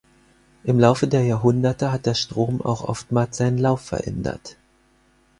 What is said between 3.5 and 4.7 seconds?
Lauf geändert.